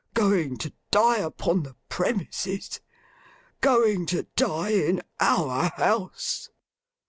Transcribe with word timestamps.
Going 0.15 0.57
to 0.57 0.73
die 0.89 1.17
upon 1.19 1.61
the 1.61 1.75
premises. 1.87 2.79
Going 3.59 4.07
to 4.07 4.23
die 4.35 4.69
in 4.71 5.03
our 5.19 5.69
house! 5.75 6.49